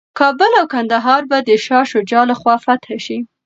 کابل 0.17 0.51
او 0.59 0.65
کندهار 0.73 1.21
به 1.29 1.37
د 1.47 1.49
شاه 1.65 1.83
شجاع 1.91 2.23
لخوا 2.31 2.55
فتح 2.65 2.91
شي. 3.05 3.17